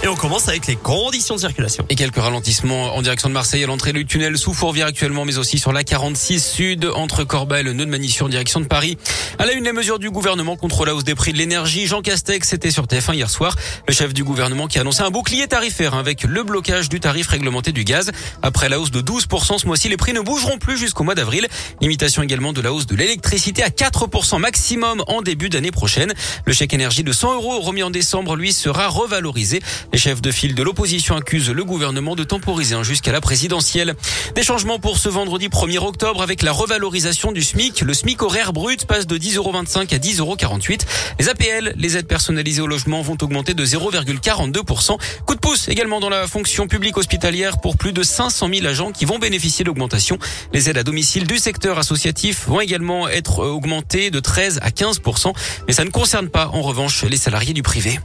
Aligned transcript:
Et 0.00 0.06
on 0.06 0.14
commence 0.14 0.46
avec 0.46 0.68
les 0.68 0.76
conditions 0.76 1.34
de 1.34 1.40
circulation. 1.40 1.84
Et 1.88 1.96
quelques 1.96 2.18
ralentissements 2.18 2.94
en 2.94 3.02
direction 3.02 3.28
de 3.28 3.34
Marseille 3.34 3.64
à 3.64 3.66
l'entrée 3.66 3.92
du 3.92 4.06
tunnel 4.06 4.38
sous 4.38 4.54
Fourvière 4.54 4.86
actuellement, 4.86 5.24
mais 5.24 5.38
aussi 5.38 5.58
sur 5.58 5.72
la 5.72 5.82
46 5.82 6.38
sud 6.40 6.88
entre 6.94 7.24
Corbeil 7.24 7.60
et 7.60 7.62
le 7.64 7.72
nœud 7.72 7.84
de 7.84 7.90
Manissure 7.90 8.26
en 8.26 8.28
direction 8.28 8.60
de 8.60 8.66
Paris. 8.66 8.96
À 9.40 9.46
la 9.46 9.54
une, 9.54 9.64
les 9.64 9.72
mesures 9.72 9.98
du 9.98 10.10
gouvernement 10.10 10.56
contre 10.56 10.84
la 10.84 10.94
hausse 10.94 11.02
des 11.02 11.16
prix 11.16 11.32
de 11.32 11.38
l'énergie. 11.38 11.88
Jean 11.88 12.00
Castex 12.00 12.52
était 12.52 12.70
sur 12.70 12.86
TF1 12.86 13.14
hier 13.14 13.28
soir. 13.28 13.56
Le 13.88 13.92
chef 13.92 14.14
du 14.14 14.22
gouvernement 14.22 14.68
qui 14.68 14.78
a 14.78 14.82
annoncé 14.82 15.02
un 15.02 15.10
bouclier 15.10 15.48
tarifaire 15.48 15.94
avec 15.94 16.22
le 16.22 16.44
blocage 16.44 16.88
du 16.88 17.00
tarif 17.00 17.26
réglementé 17.26 17.72
du 17.72 17.82
gaz. 17.82 18.12
Après 18.42 18.68
la 18.68 18.78
hausse 18.78 18.92
de 18.92 19.00
12% 19.00 19.58
ce 19.58 19.66
mois-ci, 19.66 19.88
les 19.88 19.96
prix 19.96 20.12
ne 20.12 20.20
bougeront 20.20 20.58
plus 20.58 20.78
jusqu'au 20.78 21.02
mois 21.02 21.16
d'avril. 21.16 21.48
Limitation 21.80 22.22
également 22.22 22.52
de 22.52 22.60
la 22.60 22.72
hausse 22.72 22.86
de 22.86 22.94
l'électricité 22.94 23.64
à 23.64 23.68
4% 23.68 24.38
maximum 24.38 25.02
en 25.08 25.22
début 25.22 25.48
d'année 25.48 25.72
prochaine. 25.72 26.14
Le 26.44 26.52
chèque 26.52 26.72
énergie 26.72 27.02
de 27.02 27.12
100 27.12 27.34
euros 27.34 27.58
remis 27.58 27.82
en 27.82 27.90
décembre, 27.90 28.36
lui, 28.36 28.52
sera 28.52 28.86
revalorisé. 28.86 29.60
Les 29.92 29.98
chefs 29.98 30.20
de 30.20 30.30
file 30.30 30.54
de 30.54 30.62
l'opposition 30.62 31.16
accusent 31.16 31.50
le 31.50 31.64
gouvernement 31.64 32.14
de 32.14 32.22
temporiser 32.22 32.76
jusqu'à 32.82 33.10
la 33.10 33.20
présidentielle. 33.20 33.94
Des 34.34 34.42
changements 34.42 34.78
pour 34.78 34.98
ce 34.98 35.08
vendredi 35.08 35.48
1er 35.48 35.78
octobre 35.78 36.22
avec 36.22 36.42
la 36.42 36.52
revalorisation 36.52 37.32
du 37.32 37.42
SMIC. 37.42 37.80
Le 37.80 37.94
SMIC 37.94 38.22
horaire 38.22 38.52
brut 38.52 38.84
passe 38.84 39.06
de 39.06 39.16
10,25 39.16 39.94
à 39.94 39.98
10,48 39.98 40.80
Les 41.18 41.28
APL, 41.28 41.74
les 41.76 41.96
aides 41.96 42.06
personnalisées 42.06 42.60
au 42.60 42.66
logement, 42.66 43.00
vont 43.00 43.16
augmenter 43.22 43.54
de 43.54 43.64
0,42%. 43.64 44.98
Coup 45.24 45.34
de 45.34 45.40
pouce 45.40 45.68
également 45.68 46.00
dans 46.00 46.10
la 46.10 46.26
fonction 46.26 46.68
publique 46.68 46.98
hospitalière 46.98 47.58
pour 47.60 47.76
plus 47.78 47.92
de 47.92 48.02
500 48.02 48.48
000 48.52 48.66
agents 48.66 48.92
qui 48.92 49.06
vont 49.06 49.18
bénéficier 49.18 49.64
d'augmentation. 49.64 50.18
Les 50.52 50.68
aides 50.68 50.78
à 50.78 50.82
domicile 50.82 51.26
du 51.26 51.38
secteur 51.38 51.78
associatif 51.78 52.46
vont 52.46 52.60
également 52.60 53.08
être 53.08 53.38
augmentées 53.38 54.10
de 54.10 54.20
13 54.20 54.58
à 54.62 54.68
15%. 54.68 55.32
Mais 55.66 55.72
ça 55.72 55.84
ne 55.84 55.90
concerne 55.90 56.28
pas 56.28 56.48
en 56.48 56.60
revanche 56.60 57.04
les 57.04 57.16
salariés 57.16 57.54
du 57.54 57.62
privé. 57.62 57.98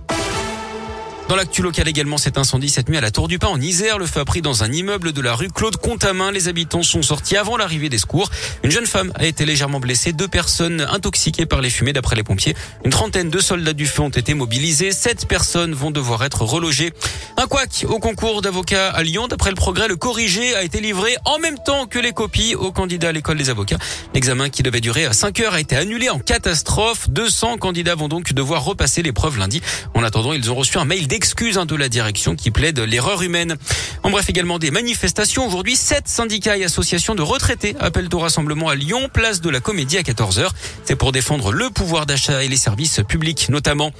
Dans 1.30 1.38
l'actu 1.38 1.62
local 1.62 1.88
également, 1.88 2.18
cet 2.18 2.38
incendie 2.38 2.70
cette 2.70 2.90
nuit 2.90 2.98
à 2.98 3.02
la 3.02 3.10
Tour 3.10 3.28
du 3.28 3.40
Pin 3.40 3.48
en 3.48 3.60
Isère. 3.60 3.98
Le 3.98 4.06
feu 4.06 4.20
a 4.20 4.26
pris 4.26 4.42
dans 4.42 4.64
un 4.64 4.72
immeuble 4.72 5.14
de 5.14 5.22
la 5.22 5.34
rue 5.34 5.48
Claude 5.48 5.78
Contamin. 5.78 6.32
Les 6.32 6.50
habitants 6.50 6.84
sont 6.84 7.02
sortis 7.02 7.38
avant 7.38 7.56
l'arrivée 7.56 7.88
des 7.88 7.98
secours. 7.98 8.30
Une 8.64 8.72
jeune 8.72 8.86
femme 8.86 9.12
a 9.16 9.26
été 9.26 9.46
légèrement 9.46 9.80
blessée. 9.80 10.12
Deux 10.12 10.28
personnes 10.28 10.82
intoxiquées 10.82 11.46
par 11.46 11.62
les 11.62 11.70
fumées 11.70 11.94
d'après 11.94 12.18
les 12.18 12.24
pompiers. 12.24 12.56
Une 12.84 12.92
trentaine 12.92 13.30
de 13.30 13.40
soldats 13.40 13.74
du 13.74 13.86
feu 13.86 14.02
ont 14.02 14.10
été 14.10 14.34
mobilisés. 14.34 14.92
Sept 14.92 15.26
personnes 15.26 15.74
vont 15.74 15.92
devoir 15.92 16.24
être 16.26 16.44
relogées. 16.44 16.92
Un 17.38 17.48
couac 17.48 17.86
au 17.88 18.00
concours 18.00 18.42
d'avocats 18.42 18.90
à 18.90 19.02
Lyon. 19.02 19.28
D'après 19.28 19.50
le 19.50 19.56
progrès, 19.56 19.88
le 19.88 19.96
corrigé 19.96 20.54
a 20.56 20.64
été 20.64 20.82
livré 20.82 21.16
en 21.26 21.40
même 21.40 21.58
temps 21.58 21.88
que 21.88 22.00
les 22.00 22.12
copies 22.12 22.54
aux 22.54 22.74
candidats 22.74 23.10
à 23.10 23.12
l'école 23.14 23.38
des 23.38 23.50
avocats. 23.50 23.78
L'examen 24.14 24.50
qui 24.50 24.62
devait 24.62 24.82
durer 24.82 25.06
à 25.06 25.14
5 25.14 25.40
heures 25.40 25.54
a 25.54 25.62
été 25.62 25.78
annulé 25.78 26.10
en 26.10 26.20
catastrophe. 26.20 27.10
200 27.10 27.58
candidats 27.58 27.96
vont 27.96 28.10
donc 28.10 28.34
devoir 28.34 28.66
repasser 28.66 29.02
l'épreuve 29.02 29.40
lundi. 29.40 29.62
En 29.96 30.04
attendant, 30.04 30.34
ils 30.34 30.52
ont 30.52 30.56
reçu 30.56 30.78
un 30.78 30.86
mail 30.86 31.08
d'excuses 31.24 31.58
hein, 31.58 31.66
de 31.66 31.78
la 31.78 31.88
direction 31.88 32.36
qui 32.36 32.52
plaide 32.52 32.80
l'erreur 32.80 33.22
humaine. 33.22 33.56
En 34.04 34.10
bref, 34.10 34.30
également 34.30 34.60
des 34.60 34.72
manifestations. 34.72 35.48
Aujourd'hui, 35.48 35.78
sept 35.78 36.10
syndicats 36.10 36.58
et 36.58 36.66
associations 36.66 37.16
de 37.16 37.22
retraités 37.22 37.78
appellent 37.80 38.10
au 38.12 38.20
rassemblement 38.20 38.68
à 38.68 38.76
Lyon, 38.76 39.08
place 39.14 39.40
de 39.40 39.50
la 39.50 39.62
Comédie 39.62 39.98
à 39.98 40.02
14h. 40.02 40.50
C'est 40.84 40.98
pour 40.98 41.14
défendre 41.14 41.54
le 41.54 41.70
pouvoir 41.70 42.06
d'achat 42.06 42.44
et 42.44 42.50
les 42.50 42.58
services 42.58 43.00
publics 43.08 43.48
notamment. 43.48 43.94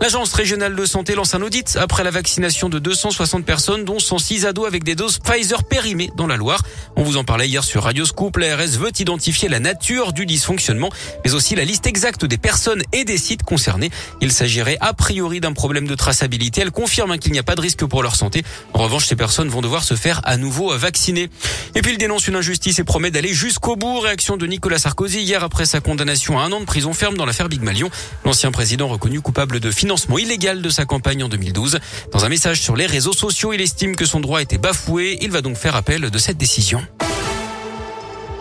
L'agence 0.00 0.32
régionale 0.32 0.76
de 0.76 0.86
santé 0.86 1.16
lance 1.16 1.34
un 1.34 1.42
audit 1.42 1.76
après 1.80 2.04
la 2.04 2.12
vaccination 2.12 2.68
de 2.68 2.78
260 2.78 3.44
personnes, 3.44 3.84
dont 3.84 3.98
106 3.98 4.46
ados 4.46 4.68
avec 4.68 4.84
des 4.84 4.94
doses 4.94 5.18
Pfizer 5.18 5.64
périmées 5.64 6.10
dans 6.16 6.28
la 6.28 6.36
Loire. 6.36 6.62
On 6.94 7.02
vous 7.02 7.16
en 7.16 7.24
parlait 7.24 7.48
hier 7.48 7.64
sur 7.64 7.82
Radio 7.82 8.04
Scoop. 8.04 8.36
La 8.36 8.56
RS 8.56 8.78
veut 8.78 8.92
identifier 8.96 9.48
la 9.48 9.58
nature 9.58 10.12
du 10.12 10.26
dysfonctionnement, 10.26 10.90
mais 11.24 11.34
aussi 11.34 11.56
la 11.56 11.64
liste 11.64 11.88
exacte 11.88 12.24
des 12.24 12.38
personnes 12.38 12.82
et 12.92 13.04
des 13.04 13.18
sites 13.18 13.42
concernés. 13.42 13.90
Il 14.20 14.30
s'agirait 14.30 14.78
a 14.80 14.92
priori 14.92 15.40
d'un 15.40 15.54
problème 15.54 15.88
de 15.88 15.96
traçabilité. 15.96 16.57
Elle 16.60 16.72
confirme 16.72 17.12
hein, 17.12 17.18
qu'il 17.18 17.32
n'y 17.32 17.38
a 17.38 17.42
pas 17.44 17.54
de 17.54 17.60
risque 17.60 17.84
pour 17.84 18.02
leur 18.02 18.16
santé. 18.16 18.42
En 18.74 18.82
revanche, 18.82 19.06
ces 19.06 19.16
personnes 19.16 19.48
vont 19.48 19.60
devoir 19.60 19.84
se 19.84 19.94
faire 19.94 20.20
à 20.24 20.36
nouveau 20.36 20.76
vacciner. 20.76 21.30
Et 21.74 21.82
puis 21.82 21.92
il 21.92 21.98
dénonce 21.98 22.26
une 22.26 22.36
injustice 22.36 22.78
et 22.78 22.84
promet 22.84 23.10
d'aller 23.10 23.32
jusqu'au 23.32 23.76
bout. 23.76 24.00
Réaction 24.00 24.36
de 24.36 24.46
Nicolas 24.46 24.78
Sarkozy 24.78 25.20
hier 25.20 25.44
après 25.44 25.66
sa 25.66 25.80
condamnation 25.80 26.38
à 26.38 26.42
un 26.42 26.52
an 26.52 26.60
de 26.60 26.64
prison 26.64 26.92
ferme 26.92 27.16
dans 27.16 27.26
l'affaire 27.26 27.48
Big 27.48 27.62
Malion. 27.62 27.90
L'ancien 28.24 28.50
président 28.50 28.88
reconnu 28.88 29.20
coupable 29.20 29.60
de 29.60 29.70
financement 29.70 30.18
illégal 30.18 30.62
de 30.62 30.68
sa 30.68 30.84
campagne 30.84 31.22
en 31.22 31.28
2012. 31.28 31.78
Dans 32.12 32.24
un 32.24 32.28
message 32.28 32.60
sur 32.60 32.76
les 32.76 32.86
réseaux 32.86 33.12
sociaux, 33.12 33.52
il 33.52 33.60
estime 33.60 33.94
que 33.94 34.04
son 34.04 34.20
droit 34.20 34.40
a 34.40 34.42
été 34.42 34.58
bafoué. 34.58 35.18
Il 35.20 35.30
va 35.30 35.40
donc 35.40 35.56
faire 35.56 35.76
appel 35.76 36.10
de 36.10 36.18
cette 36.18 36.38
décision. 36.38 36.82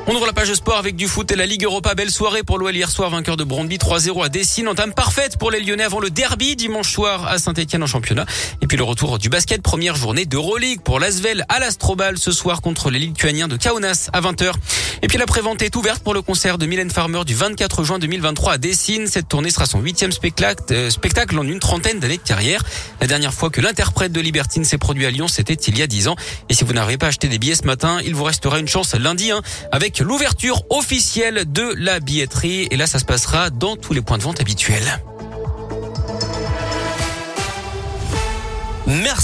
On 0.09 0.15
ouvre 0.15 0.25
la 0.25 0.31
page 0.31 0.53
sport 0.53 0.77
avec 0.77 0.95
du 0.95 1.05
foot 1.05 1.29
et 1.33 1.35
la 1.35 1.45
Ligue 1.45 1.65
Europa. 1.65 1.93
Belle 1.93 2.09
soirée 2.09 2.41
pour 2.41 2.57
l'OL 2.57 2.73
hier 2.73 2.89
soir, 2.89 3.09
vainqueur 3.09 3.35
de 3.35 3.43
Brondby 3.43 3.75
3-0 3.75 4.23
à 4.23 4.29
Dessine. 4.29 4.69
Entame 4.69 4.93
parfaite 4.93 5.35
pour 5.35 5.51
les 5.51 5.59
Lyonnais 5.59 5.83
avant 5.83 5.99
le 5.99 6.09
derby 6.09 6.55
dimanche 6.55 6.93
soir 6.93 7.27
à 7.27 7.39
Saint-Etienne 7.39 7.83
en 7.83 7.87
championnat. 7.87 8.25
Et 8.61 8.67
puis 8.67 8.77
le 8.77 8.85
retour 8.85 9.19
du 9.19 9.27
basket, 9.27 9.61
première 9.61 9.97
journée 9.97 10.23
d'Euroleague 10.23 10.79
pour 10.79 11.01
l'Asvel 11.01 11.43
à 11.49 11.59
l'Astrobal 11.59 12.17
ce 12.17 12.31
soir 12.31 12.61
contre 12.61 12.89
les 12.89 12.99
Lituaniens 12.99 13.49
de 13.49 13.57
Kaunas 13.57 14.09
à 14.13 14.21
20h. 14.21 14.53
Et 15.01 15.07
puis 15.07 15.17
la 15.17 15.25
prévente 15.25 15.61
est 15.61 15.75
ouverte 15.75 16.01
pour 16.01 16.13
le 16.13 16.21
concert 16.21 16.57
de 16.57 16.65
Mylène 16.65 16.89
Farmer 16.89 17.25
du 17.25 17.35
24 17.35 17.83
juin 17.83 17.99
2023 17.99 18.53
à 18.53 18.57
Dessine. 18.57 19.07
Cette 19.07 19.27
tournée 19.27 19.51
sera 19.51 19.65
son 19.65 19.81
huitième 19.81 20.13
spectacle, 20.13 20.63
euh, 20.71 20.89
spectacle 20.89 21.37
en 21.37 21.43
une 21.43 21.59
trentaine 21.59 21.99
d'années 21.99 22.17
de 22.17 22.23
carrière. 22.23 22.63
La 23.01 23.07
dernière 23.07 23.33
fois 23.33 23.49
que 23.49 23.59
l'interprète 23.59 24.13
de 24.13 24.21
Libertine 24.21 24.63
s'est 24.63 24.77
produit 24.77 25.05
à 25.05 25.11
Lyon, 25.11 25.27
c'était 25.27 25.53
il 25.53 25.77
y 25.77 25.81
a 25.81 25.87
dix 25.87 26.07
ans. 26.07 26.15
Et 26.47 26.53
si 26.53 26.63
vous 26.63 26.71
n'avez 26.71 26.97
pas 26.97 27.07
acheté 27.07 27.27
des 27.27 27.39
billets 27.39 27.55
ce 27.55 27.65
matin, 27.65 27.99
il 28.05 28.15
vous 28.15 28.23
restera 28.23 28.57
une 28.59 28.69
chance 28.69 28.95
lundi 28.95 29.31
hein, 29.31 29.41
l'ouverture 30.03 30.63
officielle 30.69 31.51
de 31.51 31.73
la 31.77 31.99
billetterie. 31.99 32.67
Et 32.71 32.77
là, 32.77 32.87
ça 32.87 32.99
se 32.99 33.05
passera 33.05 33.49
dans 33.49 33.75
tous 33.75 33.93
les 33.93 34.01
points 34.01 34.17
de 34.17 34.23
vente 34.23 34.39
habituels. 34.39 35.01
Merci. 38.87 39.15